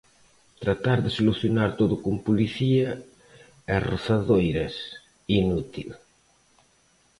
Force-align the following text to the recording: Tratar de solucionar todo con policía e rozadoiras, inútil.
Tratar 0.63 0.99
de 1.03 1.11
solucionar 1.17 1.71
todo 1.79 1.95
con 2.03 2.15
policía 2.27 2.87
e 3.75 3.75
rozadoiras, 3.91 4.73
inútil. 5.41 5.89